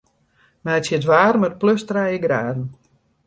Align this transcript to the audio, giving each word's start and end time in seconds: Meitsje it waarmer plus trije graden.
Meitsje 0.65 0.95
it 0.99 1.07
waarmer 1.09 1.53
plus 1.61 1.81
trije 1.89 2.19
graden. 2.25 2.61